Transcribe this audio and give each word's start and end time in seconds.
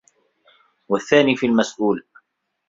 وَالثَّانِي 0.89 1.35
فِي 1.35 1.45
الْمَسْئُولِ 1.47 2.03